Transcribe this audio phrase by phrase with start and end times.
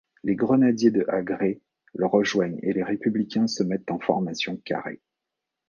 [0.23, 1.61] Les grenadiers de Hagré
[1.93, 4.99] le rejoignent et les Républicains se mettent en formation carré.